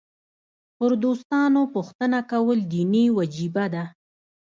پر 0.77 0.91
دوستانو 1.03 1.61
پوښتنه 1.75 2.19
کول 2.31 2.57
دیني 2.71 3.05
وجیبه 3.17 3.65
ده. 3.73 3.83